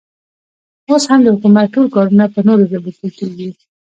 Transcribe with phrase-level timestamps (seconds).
[0.89, 3.49] اوس هم د حکومت ټول کارونه په نورو ژبو کې کېږي.